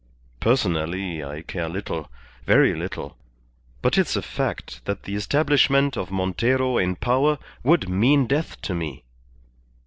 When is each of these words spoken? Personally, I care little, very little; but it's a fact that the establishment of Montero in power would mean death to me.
Personally, 0.39 1.23
I 1.23 1.43
care 1.43 1.69
little, 1.69 2.09
very 2.47 2.73
little; 2.73 3.15
but 3.83 3.99
it's 3.99 4.15
a 4.15 4.23
fact 4.23 4.83
that 4.85 5.03
the 5.03 5.13
establishment 5.13 5.95
of 5.95 6.09
Montero 6.09 6.79
in 6.79 6.95
power 6.95 7.37
would 7.63 7.87
mean 7.87 8.25
death 8.25 8.59
to 8.63 8.73
me. 8.73 9.03